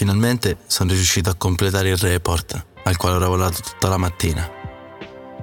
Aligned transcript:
Finalmente 0.00 0.56
sono 0.66 0.92
riuscito 0.92 1.28
a 1.28 1.34
completare 1.34 1.90
il 1.90 1.98
report 1.98 2.64
al 2.84 2.96
quale 2.96 3.16
ho 3.16 3.18
lavorato 3.18 3.60
tutta 3.60 3.86
la 3.86 3.98
mattina. 3.98 4.50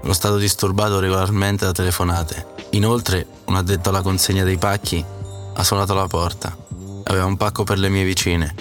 Sono 0.02 0.14
stato 0.14 0.38
disturbato 0.38 1.00
regolarmente 1.00 1.64
da 1.64 1.72
telefonate. 1.72 2.56
Inoltre, 2.72 3.28
un 3.46 3.56
addetto 3.56 3.90
alla 3.90 4.02
consegna 4.02 4.44
dei 4.44 4.58
pacchi 4.58 5.06
ha 5.54 5.64
suonato 5.64 5.94
la 5.94 6.08
porta. 6.08 6.58
Aveva 7.04 7.26
un 7.26 7.38
pacco 7.38 7.66
per 7.66 7.78
le 7.78 7.90
mie 7.90 8.04
vicine. 8.04 8.56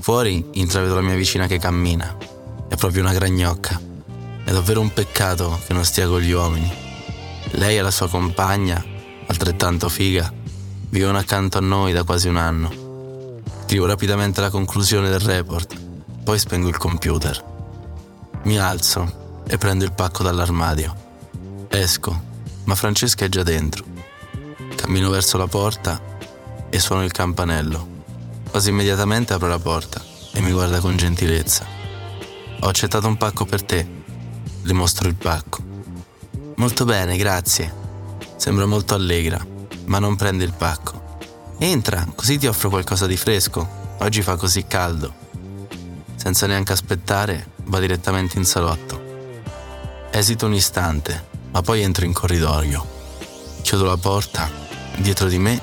Fuori 0.00 0.42
intravedo 0.52 0.94
la 0.94 1.02
mia 1.02 1.16
vicina 1.16 1.46
che 1.46 1.58
cammina. 1.58 2.16
È 2.66 2.76
proprio 2.76 3.02
una 3.02 3.12
gragnocca. 3.12 3.78
È 4.42 4.50
davvero 4.50 4.80
un 4.80 4.90
peccato 4.90 5.60
che 5.66 5.74
non 5.74 5.84
stia 5.84 6.08
con 6.08 6.20
gli 6.20 6.32
uomini. 6.32 6.72
Lei 7.50 7.76
e 7.76 7.82
la 7.82 7.90
sua 7.90 8.08
compagna, 8.08 8.82
altrettanto 9.26 9.90
figa, 9.90 10.32
vivono 10.88 11.18
accanto 11.18 11.58
a 11.58 11.60
noi 11.60 11.92
da 11.92 12.04
quasi 12.04 12.26
un 12.26 12.38
anno. 12.38 12.79
Scrivo 13.70 13.86
rapidamente 13.86 14.40
la 14.40 14.50
conclusione 14.50 15.10
del 15.10 15.20
report, 15.20 15.78
poi 16.24 16.40
spengo 16.40 16.66
il 16.66 16.76
computer. 16.76 17.40
Mi 18.42 18.58
alzo 18.58 19.42
e 19.46 19.58
prendo 19.58 19.84
il 19.84 19.92
pacco 19.92 20.24
dall'armadio. 20.24 20.92
Esco, 21.68 22.20
ma 22.64 22.74
Francesca 22.74 23.26
è 23.26 23.28
già 23.28 23.44
dentro. 23.44 23.84
Cammino 24.74 25.08
verso 25.08 25.38
la 25.38 25.46
porta 25.46 26.02
e 26.68 26.80
suono 26.80 27.04
il 27.04 27.12
campanello. 27.12 28.02
Quasi 28.50 28.70
immediatamente 28.70 29.34
apre 29.34 29.48
la 29.48 29.60
porta 29.60 30.02
e 30.32 30.40
mi 30.40 30.50
guarda 30.50 30.80
con 30.80 30.96
gentilezza. 30.96 31.64
Ho 32.62 32.66
accettato 32.66 33.06
un 33.06 33.16
pacco 33.16 33.44
per 33.44 33.62
te. 33.62 33.88
Le 34.62 34.72
mostro 34.72 35.06
il 35.06 35.14
pacco. 35.14 35.62
Molto 36.56 36.84
bene, 36.84 37.16
grazie. 37.16 37.72
Sembra 38.34 38.66
molto 38.66 38.96
allegra, 38.96 39.38
ma 39.84 40.00
non 40.00 40.16
prende 40.16 40.42
il 40.42 40.54
pacco. 40.54 40.99
Entra, 41.62 42.06
così 42.14 42.38
ti 42.38 42.46
offro 42.46 42.70
qualcosa 42.70 43.06
di 43.06 43.18
fresco. 43.18 43.68
Oggi 43.98 44.22
fa 44.22 44.36
così 44.36 44.64
caldo. 44.66 45.12
Senza 46.14 46.46
neanche 46.46 46.72
aspettare, 46.72 47.50
va 47.64 47.78
direttamente 47.78 48.38
in 48.38 48.46
salotto. 48.46 48.98
Esito 50.10 50.46
un 50.46 50.54
istante, 50.54 51.26
ma 51.50 51.60
poi 51.60 51.82
entro 51.82 52.06
in 52.06 52.14
corridoio. 52.14 52.86
Chiudo 53.60 53.84
la 53.84 53.98
porta 53.98 54.50
dietro 54.96 55.28
di 55.28 55.36
me 55.36 55.60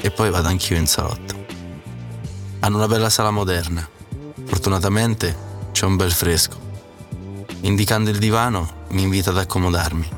e 0.00 0.10
poi 0.10 0.28
vado 0.30 0.48
anch'io 0.48 0.76
in 0.76 0.88
salotto. 0.88 1.46
Hanno 2.58 2.76
una 2.76 2.88
bella 2.88 3.08
sala 3.08 3.30
moderna. 3.30 3.88
Fortunatamente 4.44 5.36
c'è 5.70 5.86
un 5.86 5.94
bel 5.94 6.12
fresco. 6.12 6.58
Indicando 7.60 8.10
il 8.10 8.18
divano, 8.18 8.86
mi 8.88 9.02
invita 9.02 9.30
ad 9.30 9.38
accomodarmi. 9.38 10.08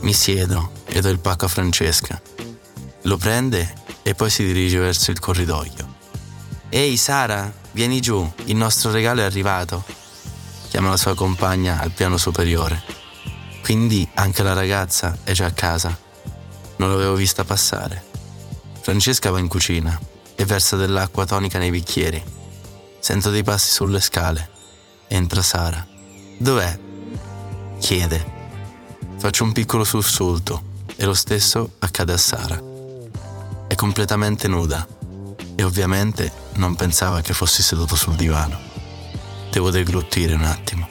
Mi 0.00 0.12
siedo 0.12 0.72
e 0.84 1.00
do 1.00 1.08
il 1.08 1.18
pacco 1.18 1.46
a 1.46 1.48
Francesca. 1.48 2.20
Lo 3.02 3.16
prende 3.16 3.77
e 4.08 4.14
poi 4.14 4.30
si 4.30 4.42
dirige 4.42 4.78
verso 4.78 5.10
il 5.10 5.18
corridoio. 5.18 5.96
Ehi 6.70 6.96
Sara, 6.96 7.52
vieni 7.72 8.00
giù, 8.00 8.26
il 8.46 8.56
nostro 8.56 8.90
regalo 8.90 9.20
è 9.20 9.24
arrivato. 9.24 9.84
Chiama 10.70 10.88
la 10.88 10.96
sua 10.96 11.14
compagna 11.14 11.78
al 11.78 11.90
piano 11.90 12.16
superiore. 12.16 12.82
Quindi 13.62 14.08
anche 14.14 14.42
la 14.42 14.54
ragazza 14.54 15.18
è 15.24 15.32
già 15.32 15.44
a 15.44 15.52
casa. 15.52 15.94
Non 16.76 16.88
l'avevo 16.88 17.16
vista 17.16 17.44
passare. 17.44 18.02
Francesca 18.80 19.30
va 19.30 19.40
in 19.40 19.48
cucina 19.48 20.00
e 20.34 20.44
versa 20.46 20.76
dell'acqua 20.76 21.26
tonica 21.26 21.58
nei 21.58 21.70
bicchieri. 21.70 22.24
Sento 23.00 23.28
dei 23.28 23.42
passi 23.42 23.70
sulle 23.70 24.00
scale. 24.00 24.48
Entra 25.08 25.42
Sara. 25.42 25.86
Dov'è? 26.38 26.78
Chiede. 27.78 28.36
Faccio 29.18 29.44
un 29.44 29.52
piccolo 29.52 29.84
sussulto 29.84 30.62
e 30.96 31.04
lo 31.04 31.12
stesso 31.12 31.72
accade 31.80 32.14
a 32.14 32.18
Sara. 32.18 32.67
Completamente 33.78 34.48
nuda 34.48 34.84
e 35.54 35.62
ovviamente 35.62 36.32
non 36.54 36.74
pensava 36.74 37.20
che 37.20 37.32
fossi 37.32 37.62
seduto 37.62 37.94
sul 37.94 38.16
divano. 38.16 38.58
Devo 39.52 39.70
degluttire 39.70 40.34
un 40.34 40.42
attimo. 40.42 40.88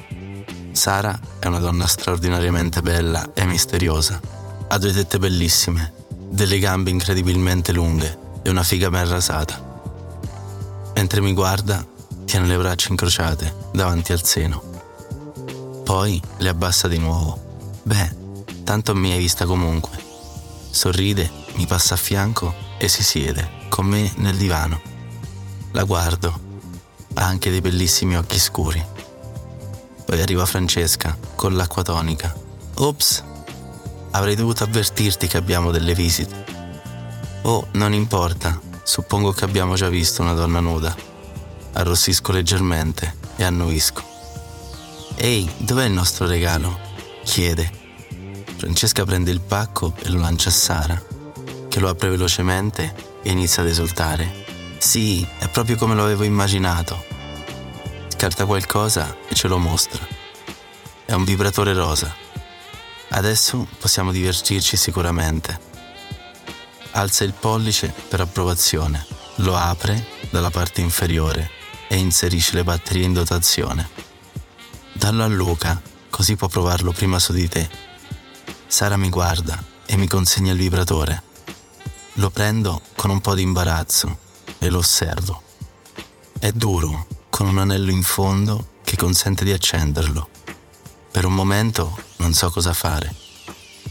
Sara 0.72 1.20
è 1.38 1.48
una 1.48 1.60
donna 1.60 1.86
straordinariamente 1.86 2.82
bella 2.82 3.34
e 3.34 3.44
misteriosa. 3.44 4.22
Ha 4.70 4.78
due 4.78 4.94
tette 4.94 5.20
bellissime, 5.20 5.92
delle 6.30 6.60
gambe 6.60 6.90
incredibilmente 6.90 7.74
lunghe 7.74 8.40
e 8.42 8.50
una 8.50 8.64
figa 8.64 8.90
ben 8.90 9.10
rasata. 9.10 9.82
Mentre 10.96 11.20
mi 11.20 11.34
guarda, 11.34 11.86
tiene 12.24 12.48
le 12.48 12.56
braccia 12.56 12.88
incrociate 12.92 13.54
davanti 13.74 14.14
al 14.14 14.24
seno. 14.24 14.64
Poi 15.84 16.22
le 16.38 16.48
abbassa 16.48 16.88
di 16.88 17.00
nuovo. 17.00 17.82
Beh, 17.84 18.16
tanto 18.64 18.96
mi 18.96 19.12
hai 19.12 19.20
vista 19.20 19.46
comunque. 19.46 20.02
Sorride, 20.70 21.30
mi 21.56 21.68
passa 21.68 21.96
a 21.96 21.98
fianco 21.98 22.67
e 22.78 22.88
si 22.88 23.04
siede 23.04 23.66
con 23.70 23.86
me 23.86 24.12
nel 24.18 24.36
divano. 24.36 24.82
La 25.72 25.84
guardo. 25.84 26.46
Ha 27.14 27.24
anche 27.24 27.50
dei 27.50 27.62
bellissimi 27.62 28.18
occhi 28.18 28.40
scuri. 28.40 28.84
Poi 30.06 30.22
arriva 30.22 30.46
Francesca 30.46 31.18
con 31.36 31.56
l'acqua 31.56 31.84
tonica. 31.84 32.34
Ops, 32.76 33.24
avrei 34.12 34.36
dovuto 34.36 34.64
avvertirti 34.64 35.28
che 35.28 35.38
abbiamo 35.38 35.72
delle 35.72 35.94
visite. 35.94 36.46
Oh, 37.44 37.68
non 37.74 37.94
importa, 37.94 38.60
suppongo 38.84 39.32
che 39.32 39.46
abbiamo 39.46 39.76
già 39.76 39.90
visto 39.90 40.22
una 40.22 40.34
donna 40.34 40.60
nuda. 40.60 40.96
Arrossisco 41.74 42.32
leggermente 42.32 43.16
e 43.36 43.44
annuisco. 43.44 44.04
Ehi, 45.16 45.50
dov'è 45.58 45.86
il 45.86 45.92
nostro 45.92 46.28
regalo? 46.28 46.80
chiede. 47.24 47.70
Francesca 48.58 49.04
prende 49.04 49.32
il 49.32 49.42
pacco 49.42 49.94
e 50.00 50.10
lo 50.10 50.20
lancia 50.20 50.50
a 50.50 50.54
Sara, 50.54 51.04
che 51.78 51.84
lo 51.84 51.90
apre 51.90 52.10
velocemente 52.10 52.92
e 53.22 53.30
inizia 53.30 53.62
ad 53.62 53.68
esultare. 53.68 54.46
Sì, 54.80 55.24
è 55.38 55.48
proprio 55.48 55.76
come 55.76 55.94
lo 55.94 56.04
avevo 56.04 56.24
immaginato. 56.24 57.06
Scarta 58.08 58.48
qualcosa 58.48 59.16
e 59.28 59.36
ce 59.36 59.48
lo 59.48 59.60
mostra. 59.60 60.04
È 61.06 61.14
un 61.14 61.24
vibratore 61.24 61.74
rosa. 61.74 62.12
Adesso 63.10 63.68
possiamo 63.78 64.12
divertirci 64.12 64.76
sicuramente. 64.76 65.60
Alza 66.94 67.24
il 67.24 67.34
pollice 67.34 67.94
per 68.10 68.22
approvazione, 68.22 69.06
lo 69.36 69.56
apre 69.56 70.04
dalla 70.32 70.50
parte 70.50 70.82
inferiore 70.82 71.52
e 71.88 71.98
inserisce 71.98 72.56
le 72.56 72.64
batterie 72.64 73.06
in 73.06 73.14
dotazione. 73.14 73.88
Dallo 74.94 75.24
a 75.24 75.28
Luca, 75.28 75.80
così 76.10 76.36
può 76.36 76.48
provarlo 76.48 76.92
prima 76.92 77.20
su 77.20 77.34
di 77.34 77.48
te. 77.48 77.70
Sara 78.66 78.98
mi 78.98 79.10
guarda 79.10 79.64
e 79.86 79.96
mi 79.96 80.08
consegna 80.08 80.54
il 80.54 80.58
vibratore. 80.58 81.27
Lo 82.20 82.32
prendo 82.32 82.82
con 82.96 83.12
un 83.12 83.22
po' 83.22 83.36
di 83.36 83.44
imbarazzo 83.44 84.18
e 84.58 84.70
lo 84.70 84.80
osservo. 84.80 85.44
È 86.40 86.52
duro, 86.52 87.06
con 87.30 87.48
un 87.48 87.60
anello 87.60 87.92
in 87.92 88.02
fondo 88.02 88.70
che 88.84 88.96
consente 88.96 89.44
di 89.44 89.52
accenderlo. 89.52 90.28
Per 91.12 91.26
un 91.26 91.36
momento 91.36 91.96
non 92.18 92.34
so 92.34 92.50
cosa 92.50 92.74
fare, 92.74 93.14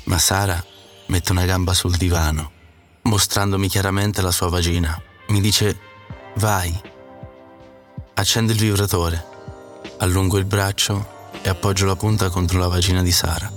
ma 0.05 0.19
Sara 0.19 0.63
mette 1.07 1.31
una 1.31 1.45
gamba 1.45 1.73
sul 1.73 1.97
divano, 1.97 2.51
mostrandomi 3.03 3.69
chiaramente 3.69 4.23
la 4.23 4.33
sua 4.33 4.49
vagina. 4.49 5.01
Mi 5.29 5.41
dice, 5.41 5.79
vai. 6.39 6.77
Accendo 8.15 8.51
il 8.51 8.59
vibratore, 8.59 9.25
allungo 9.99 10.39
il 10.39 10.47
braccio 10.47 11.31
e 11.43 11.49
appoggio 11.49 11.87
la 11.87 11.95
punta 11.95 12.29
contro 12.29 12.59
la 12.59 12.67
vagina 12.67 13.03
di 13.03 13.13
Sara. 13.13 13.49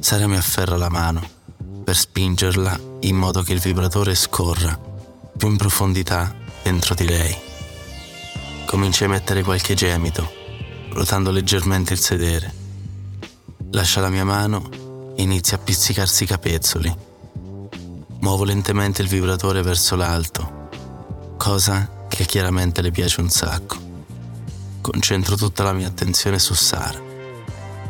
Sara 0.00 0.26
mi 0.26 0.36
afferra 0.36 0.76
la 0.76 0.90
mano 0.90 1.43
per 1.84 1.96
spingerla 1.96 2.80
in 3.00 3.14
modo 3.14 3.42
che 3.42 3.52
il 3.52 3.60
vibratore 3.60 4.14
scorra 4.14 4.92
più 5.36 5.48
in 5.48 5.56
profondità 5.56 6.34
dentro 6.62 6.94
di 6.94 7.06
lei. 7.06 7.36
Comincia 8.64 9.04
a 9.04 9.08
emettere 9.08 9.42
qualche 9.42 9.74
gemito, 9.74 10.28
ruotando 10.90 11.30
leggermente 11.30 11.92
il 11.92 12.00
sedere. 12.00 12.52
Lascia 13.72 14.00
la 14.00 14.08
mia 14.08 14.24
mano 14.24 14.68
e 15.14 15.22
inizia 15.22 15.56
a 15.56 15.60
pizzicarsi 15.60 16.24
i 16.24 16.26
capezzoli. 16.26 16.96
Muovo 18.20 18.44
lentamente 18.44 19.02
il 19.02 19.08
vibratore 19.08 19.60
verso 19.60 19.96
l'alto, 19.96 20.68
cosa 21.36 22.06
che 22.08 22.24
chiaramente 22.24 22.80
le 22.80 22.90
piace 22.90 23.20
un 23.20 23.28
sacco. 23.28 23.76
Concentro 24.80 25.36
tutta 25.36 25.62
la 25.62 25.72
mia 25.72 25.88
attenzione 25.88 26.38
su 26.38 26.54
Sara. 26.54 27.00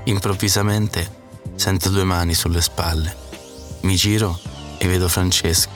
Improvvisamente 0.04 1.22
sento 1.54 1.90
due 1.90 2.04
mani 2.04 2.34
sulle 2.34 2.60
spalle. 2.60 3.23
Mi 3.84 3.96
giro 3.96 4.40
e 4.78 4.88
vedo 4.88 5.08
Francesca. 5.10 5.70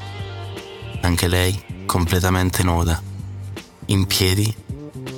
Anche 1.03 1.29
lei 1.29 1.85
completamente 1.85 2.63
nuda, 2.63 3.03
in 3.87 4.07
piedi 4.07 4.53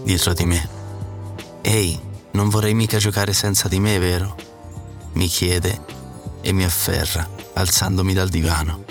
dietro 0.02 0.32
di 0.32 0.44
me. 0.44 0.68
Ehi, 1.60 1.96
non 2.32 2.48
vorrei 2.48 2.74
mica 2.74 2.98
giocare 2.98 3.32
senza 3.32 3.68
di 3.68 3.78
me, 3.78 3.96
vero? 4.00 4.34
Mi 5.12 5.28
chiede 5.28 5.80
e 6.40 6.50
mi 6.50 6.64
afferra, 6.64 7.28
alzandomi 7.52 8.12
dal 8.12 8.28
divano. 8.28 8.82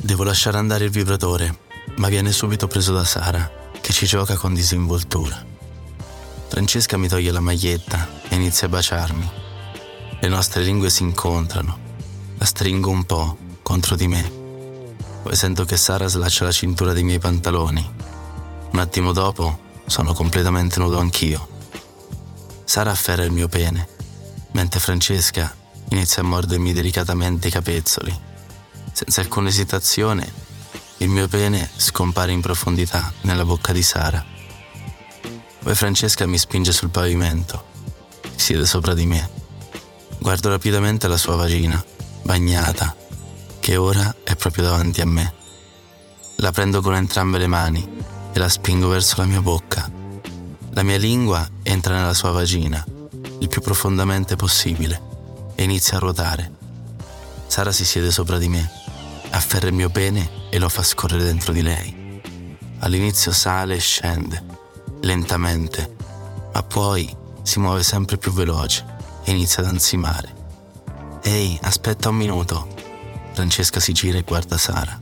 Devo 0.00 0.22
lasciare 0.22 0.58
andare 0.58 0.84
il 0.84 0.90
vibratore, 0.92 1.58
ma 1.96 2.06
viene 2.06 2.30
subito 2.30 2.68
preso 2.68 2.92
da 2.92 3.04
Sara, 3.04 3.50
che 3.80 3.92
ci 3.92 4.06
gioca 4.06 4.36
con 4.36 4.54
disinvoltura. 4.54 5.44
Francesca 6.46 6.96
mi 6.96 7.08
toglie 7.08 7.32
la 7.32 7.40
maglietta 7.40 8.08
e 8.28 8.36
inizia 8.36 8.68
a 8.68 8.70
baciarmi. 8.70 9.30
Le 10.20 10.28
nostre 10.28 10.62
lingue 10.62 10.90
si 10.90 11.02
incontrano. 11.02 11.85
La 12.38 12.44
stringo 12.44 12.90
un 12.90 13.04
po' 13.04 13.36
contro 13.62 13.96
di 13.96 14.06
me. 14.08 14.30
Poi 15.22 15.34
sento 15.34 15.64
che 15.64 15.76
Sara 15.76 16.06
slaccia 16.06 16.44
la 16.44 16.52
cintura 16.52 16.92
dei 16.92 17.02
miei 17.02 17.18
pantaloni. 17.18 17.94
Un 18.72 18.78
attimo 18.78 19.12
dopo 19.12 19.58
sono 19.86 20.12
completamente 20.12 20.78
nudo 20.78 20.98
anch'io. 20.98 21.48
Sara 22.64 22.90
afferra 22.90 23.24
il 23.24 23.32
mio 23.32 23.48
pene, 23.48 23.88
mentre 24.52 24.80
Francesca 24.80 25.54
inizia 25.88 26.22
a 26.22 26.26
mordermi 26.26 26.72
delicatamente 26.72 27.48
i 27.48 27.50
capezzoli. 27.50 28.14
Senza 28.92 29.22
alcuna 29.22 29.48
esitazione, 29.48 30.30
il 30.98 31.08
mio 31.08 31.28
pene 31.28 31.70
scompare 31.76 32.32
in 32.32 32.40
profondità 32.42 33.12
nella 33.22 33.44
bocca 33.44 33.72
di 33.72 33.82
Sara. 33.82 34.24
Poi 35.62 35.74
Francesca 35.74 36.26
mi 36.26 36.38
spinge 36.38 36.72
sul 36.72 36.90
pavimento, 36.90 37.64
siede 38.36 38.66
sopra 38.66 38.94
di 38.94 39.06
me. 39.06 39.30
Guardo 40.18 40.48
rapidamente 40.50 41.08
la 41.08 41.16
sua 41.16 41.36
vagina, 41.36 41.82
bagnata, 42.26 42.94
che 43.60 43.76
ora 43.76 44.14
è 44.24 44.34
proprio 44.34 44.64
davanti 44.64 45.00
a 45.00 45.06
me. 45.06 45.32
La 46.38 46.50
prendo 46.50 46.82
con 46.82 46.94
entrambe 46.94 47.38
le 47.38 47.46
mani 47.46 47.88
e 48.32 48.38
la 48.38 48.48
spingo 48.48 48.88
verso 48.88 49.14
la 49.18 49.26
mia 49.26 49.40
bocca. 49.40 49.88
La 50.70 50.82
mia 50.82 50.98
lingua 50.98 51.48
entra 51.62 51.94
nella 51.94 52.12
sua 52.12 52.32
vagina, 52.32 52.84
il 53.38 53.48
più 53.48 53.62
profondamente 53.62 54.36
possibile, 54.36 55.00
e 55.54 55.62
inizia 55.62 55.96
a 55.96 56.00
ruotare. 56.00 56.52
Sara 57.46 57.70
si 57.70 57.84
siede 57.84 58.10
sopra 58.10 58.38
di 58.38 58.48
me, 58.48 58.68
afferra 59.30 59.68
il 59.68 59.74
mio 59.74 59.88
pene 59.88 60.48
e 60.50 60.58
lo 60.58 60.68
fa 60.68 60.82
scorrere 60.82 61.22
dentro 61.22 61.52
di 61.52 61.62
lei. 61.62 62.20
All'inizio 62.80 63.32
sale 63.32 63.76
e 63.76 63.80
scende, 63.80 64.42
lentamente, 65.02 65.94
ma 66.52 66.62
poi 66.62 67.08
si 67.42 67.60
muove 67.60 67.84
sempre 67.84 68.18
più 68.18 68.32
veloce 68.32 68.84
e 69.24 69.30
inizia 69.30 69.62
ad 69.62 69.68
ansimare. 69.68 70.35
Ehi, 71.28 71.58
aspetta 71.62 72.10
un 72.10 72.14
minuto. 72.14 72.68
Francesca 73.32 73.80
si 73.80 73.92
gira 73.92 74.16
e 74.16 74.22
guarda 74.22 74.56
Sara. 74.56 74.96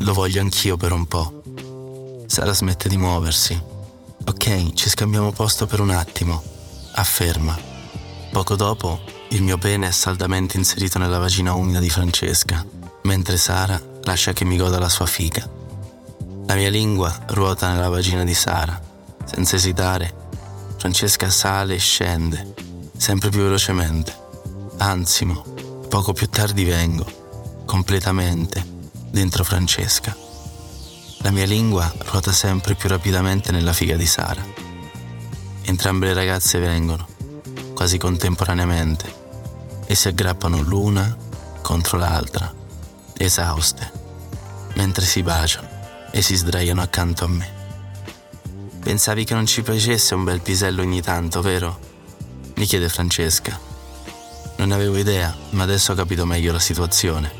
Lo 0.00 0.12
voglio 0.12 0.42
anch'io 0.42 0.76
per 0.76 0.92
un 0.92 1.06
po'. 1.06 1.42
Sara 2.26 2.52
smette 2.52 2.90
di 2.90 2.98
muoversi. 2.98 3.58
Ok, 4.26 4.74
ci 4.74 4.90
scambiamo 4.90 5.32
posto 5.32 5.64
per 5.64 5.80
un 5.80 5.88
attimo. 5.88 6.42
Afferma. 6.96 7.58
Poco 8.30 8.54
dopo, 8.54 9.00
il 9.30 9.42
mio 9.42 9.56
pene 9.56 9.88
è 9.88 9.92
saldamente 9.92 10.58
inserito 10.58 10.98
nella 10.98 11.16
vagina 11.16 11.54
umida 11.54 11.80
di 11.80 11.88
Francesca, 11.88 12.62
mentre 13.04 13.38
Sara 13.38 13.80
lascia 14.02 14.34
che 14.34 14.44
mi 14.44 14.58
goda 14.58 14.78
la 14.78 14.90
sua 14.90 15.06
figa. 15.06 15.48
La 16.44 16.54
mia 16.54 16.68
lingua 16.68 17.24
ruota 17.28 17.72
nella 17.72 17.88
vagina 17.88 18.24
di 18.24 18.34
Sara. 18.34 18.78
Senza 19.24 19.56
esitare, 19.56 20.14
Francesca 20.76 21.30
sale 21.30 21.76
e 21.76 21.78
scende, 21.78 22.52
sempre 22.94 23.30
più 23.30 23.40
velocemente. 23.40 24.24
Ansimo, 24.78 25.42
poco 25.88 26.12
più 26.12 26.28
tardi 26.28 26.64
vengo, 26.64 27.62
completamente, 27.64 28.62
dentro 29.10 29.42
Francesca. 29.42 30.14
La 31.20 31.30
mia 31.30 31.46
lingua 31.46 31.90
ruota 32.04 32.30
sempre 32.30 32.74
più 32.74 32.90
rapidamente 32.90 33.52
nella 33.52 33.72
figa 33.72 33.96
di 33.96 34.04
Sara. 34.04 34.44
Entrambe 35.62 36.06
le 36.06 36.14
ragazze 36.14 36.58
vengono, 36.58 37.06
quasi 37.74 37.96
contemporaneamente, 37.96 39.14
e 39.86 39.94
si 39.94 40.08
aggrappano 40.08 40.60
l'una 40.60 41.16
contro 41.62 41.96
l'altra, 41.96 42.52
esauste, 43.16 43.90
mentre 44.74 45.06
si 45.06 45.22
baciano 45.22 45.68
e 46.12 46.20
si 46.20 46.36
sdraiano 46.36 46.82
accanto 46.82 47.24
a 47.24 47.28
me. 47.28 47.54
Pensavi 48.80 49.24
che 49.24 49.34
non 49.34 49.46
ci 49.46 49.62
piacesse 49.62 50.14
un 50.14 50.24
bel 50.24 50.42
pisello 50.42 50.82
ogni 50.82 51.00
tanto, 51.00 51.40
vero? 51.40 51.80
Mi 52.56 52.66
chiede 52.66 52.90
Francesca. 52.90 53.65
Non 54.66 54.76
ne 54.76 54.82
avevo 54.82 54.98
idea, 54.98 55.32
ma 55.50 55.62
adesso 55.62 55.92
ho 55.92 55.94
capito 55.94 56.26
meglio 56.26 56.50
la 56.50 56.58
situazione. 56.58 57.30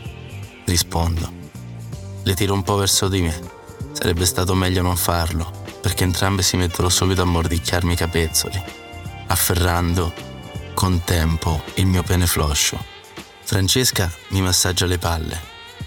Rispondo. 0.64 1.28
Le 2.23 2.34
tiro 2.34 2.55
un 2.55 2.62
po' 2.62 2.76
verso 2.76 3.08
di 3.08 3.20
me 3.20 3.50
Sarebbe 3.90 4.25
stato 4.25 4.55
meglio 4.55 4.81
non 4.81 4.96
farlo, 4.96 5.50
perché 5.81 6.05
entrambe 6.05 6.43
si 6.43 6.56
mettono 6.56 6.88
subito 6.88 7.23
a 7.23 7.25
mordicchiarmi 7.25 7.94
i 7.94 7.96
capezzoli, 7.96 8.62
afferrando, 9.26 10.14
con 10.75 11.02
tempo, 11.02 11.64
il 11.75 11.87
mio 11.87 12.05
pene 12.05 12.28
floscio. 12.28 12.78
Francesca 13.43 14.08
mi 14.29 14.40
massaggia 14.40 14.87
le 14.87 14.99
palle, 14.99 15.40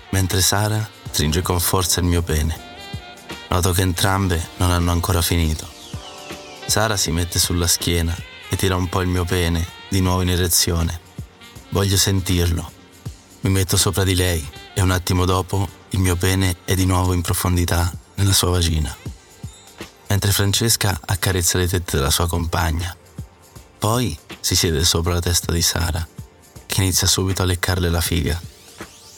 mentre 0.10 0.42
Sara 0.42 0.86
stringe 1.10 1.42
con 1.42 1.62
forza 1.62 2.02
il 2.02 2.06
mio 2.06 2.22
pene. 2.22 2.54
Noto 3.48 3.72
che 3.72 3.82
entrambe 3.82 4.46
non 4.58 4.72
hanno 4.72 4.92
ancora 4.92 5.22
finito. 5.22 5.66
Sara 6.66 6.98
si 6.98 7.12
mette 7.12 7.40
sulla 7.40 7.68
schiena 7.68 8.14
e 8.50 8.58
tira 8.58 8.76
un 8.76 8.90
po' 8.90 9.00
il 9.00 9.08
mio 9.08 9.24
pene, 9.24 9.66
di 9.88 10.02
nuovo 10.02 10.22
in 10.22 10.32
erezione. 10.32 11.08
Voglio 11.70 11.98
sentirlo. 11.98 12.72
Mi 13.42 13.52
metto 13.52 13.78
sopra 13.78 14.04
di 14.04 14.16
lei 14.16 14.46
e 14.74 14.82
un 14.82 14.90
attimo 14.90 15.26
dopo 15.26 15.68
il 15.90 16.00
mio 16.00 16.16
pene 16.16 16.58
è 16.66 16.74
di 16.74 16.86
nuovo 16.86 17.14
in 17.14 17.22
profondità 17.22 17.92
nella 18.16 18.34
sua 18.34 18.50
vagina, 18.50 18.96
mentre 20.08 20.32
Francesca 20.32 21.00
accarezza 21.06 21.58
le 21.58 21.68
tette 21.68 21.98
della 21.98 22.10
sua 22.10 22.28
compagna. 22.28 22.96
Poi 23.78 24.18
si 24.40 24.56
siede 24.56 24.84
sopra 24.84 25.14
la 25.14 25.20
testa 25.20 25.52
di 25.52 25.62
Sara, 25.62 26.06
che 26.66 26.82
inizia 26.82 27.08
subito 27.08 27.44
a 27.44 27.46
leccarle 27.46 27.90
la 27.90 28.02
figa. 28.02 28.40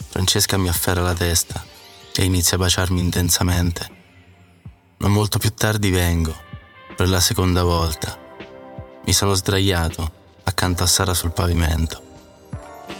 Francesca 0.10 0.58
mi 0.58 0.68
afferra 0.68 1.02
la 1.02 1.14
testa 1.14 1.66
e 2.14 2.24
inizia 2.26 2.58
a 2.58 2.60
baciarmi 2.60 3.00
intensamente. 3.00 3.90
Non 4.98 5.12
molto 5.14 5.40
più 5.40 5.54
tardi 5.54 5.90
vengo, 5.90 6.36
per 6.96 7.08
la 7.08 7.22
seconda 7.22 7.64
volta. 7.64 8.20
Mi 9.06 9.14
sono 9.14 9.34
sdraiato 9.34 10.12
accanto 10.44 10.84
a 10.84 10.88
Sara 10.88 11.14
sul 11.14 11.32
pavimento. 11.32 12.10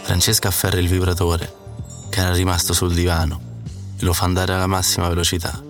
Francesca 0.02 0.48
afferra 0.48 0.78
il 0.78 0.88
vibratore, 0.88 1.52
che 2.08 2.20
era 2.20 2.32
rimasto 2.32 2.72
sul 2.72 2.94
divano, 2.94 3.40
e 3.98 4.04
lo 4.04 4.12
fa 4.12 4.24
andare 4.24 4.52
alla 4.52 4.66
massima 4.66 5.08
velocità. 5.08 5.62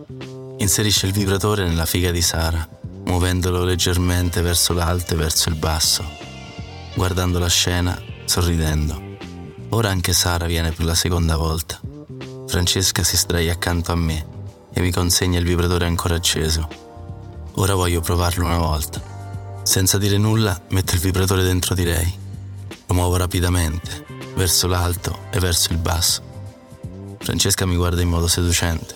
Inserisce 0.59 1.07
il 1.07 1.13
vibratore 1.13 1.67
nella 1.67 1.87
figa 1.87 2.11
di 2.11 2.23
Sara, 2.23 2.67
muovendolo 3.05 3.65
leggermente 3.65 4.43
verso 4.43 4.73
l'alto 4.73 5.15
e 5.15 5.17
verso 5.17 5.49
il 5.49 5.57
basso, 5.57 6.05
guardando 6.95 7.39
la 7.39 7.49
scena, 7.49 8.01
sorridendo. 8.25 9.11
Ora 9.71 9.91
anche 9.91 10.13
Sara 10.13 10.47
viene 10.47 10.73
per 10.73 10.85
la 10.85 10.95
seconda 10.95 11.37
volta. 11.37 11.81
Francesca 12.47 13.03
si 13.03 13.17
sdraia 13.17 13.53
accanto 13.53 13.93
a 13.93 13.97
me 13.97 14.27
e 14.73 14.81
mi 14.81 14.91
consegna 14.91 15.39
il 15.39 15.45
vibratore 15.45 15.87
ancora 15.87 16.15
acceso. 16.15 16.69
Ora 17.55 17.75
voglio 17.75 18.01
provarlo 18.01 18.45
una 18.45 18.59
volta. 18.59 19.03
Senza 19.63 19.99
dire 19.99 20.19
nulla, 20.19 20.61
metto 20.71 20.95
il 20.95 21.01
vibratore 21.01 21.43
dentro 21.43 21.75
di 21.75 21.85
lei. 21.85 22.13
Lo 22.87 22.95
muovo 22.95 23.17
rapidamente, 23.17 24.05
verso 24.35 24.67
l'alto 24.67 25.27
e 25.31 25.39
verso 25.39 25.73
il 25.73 25.79
basso. 25.79 26.23
Francesca 27.19 27.67
mi 27.67 27.77
guarda 27.77 28.01
in 28.03 28.09
modo 28.09 28.27
seducente. 28.27 28.95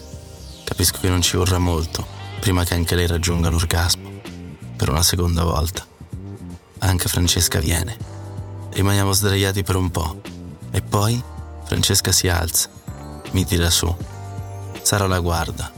Capisco 0.64 0.98
che 1.00 1.08
non 1.08 1.22
ci 1.22 1.36
vorrà 1.36 1.58
molto 1.58 2.16
prima 2.46 2.62
che 2.62 2.74
anche 2.74 2.94
lei 2.94 3.08
raggiunga 3.08 3.48
l'orgasmo, 3.48 4.20
per 4.76 4.88
una 4.88 5.02
seconda 5.02 5.42
volta. 5.42 5.84
Anche 6.78 7.08
Francesca 7.08 7.58
viene. 7.58 7.96
Rimaniamo 8.70 9.12
sdraiati 9.12 9.64
per 9.64 9.74
un 9.74 9.90
po'. 9.90 10.20
E 10.70 10.80
poi 10.80 11.20
Francesca 11.64 12.12
si 12.12 12.28
alza, 12.28 12.68
mi 13.32 13.44
tira 13.44 13.68
su. 13.68 13.92
Sara 14.80 15.08
la 15.08 15.18
guarda. 15.18 15.72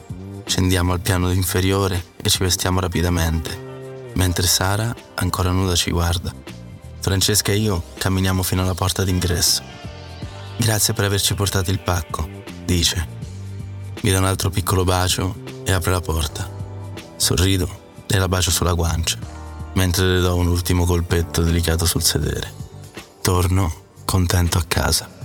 Scendiamo 0.44 0.92
al 0.92 1.00
piano 1.00 1.30
inferiore 1.30 2.12
e 2.16 2.28
ci 2.28 2.38
vestiamo 2.38 2.80
rapidamente, 2.80 4.10
mentre 4.14 4.46
Sara, 4.46 4.94
ancora 5.14 5.50
nuda, 5.50 5.74
ci 5.74 5.90
guarda. 5.90 6.34
Francesca 7.00 7.52
e 7.52 7.56
io 7.56 7.82
camminiamo 7.98 8.42
fino 8.42 8.62
alla 8.62 8.74
porta 8.74 9.04
d'ingresso. 9.04 9.62
Grazie 10.56 10.94
per 10.94 11.04
averci 11.04 11.34
portato 11.34 11.70
il 11.70 11.78
pacco, 11.78 12.28
dice 12.64 13.16
mi 14.00 14.10
dà 14.12 14.18
un 14.18 14.26
altro 14.26 14.48
piccolo 14.48 14.84
bacio 14.84 15.34
e 15.64 15.72
apre 15.72 15.90
la 15.90 16.00
porta. 16.00 16.48
Sorrido 17.16 17.86
e 18.06 18.16
la 18.16 18.28
bacio 18.28 18.50
sulla 18.50 18.72
guancia, 18.72 19.18
mentre 19.74 20.06
le 20.06 20.20
do 20.20 20.36
un 20.36 20.46
ultimo 20.46 20.84
colpetto 20.84 21.42
delicato 21.42 21.84
sul 21.84 22.02
sedere. 22.02 22.52
Torno 23.20 23.86
contento 24.04 24.56
a 24.56 24.64
casa. 24.66 25.17